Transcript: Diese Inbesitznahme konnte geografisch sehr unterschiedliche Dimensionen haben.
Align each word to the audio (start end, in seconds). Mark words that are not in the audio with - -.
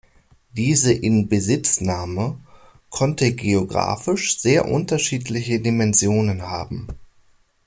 Diese 0.53 0.93
Inbesitznahme 0.93 2.39
konnte 2.89 3.33
geografisch 3.35 4.39
sehr 4.39 4.67
unterschiedliche 4.67 5.59
Dimensionen 5.59 6.41
haben. 6.41 6.87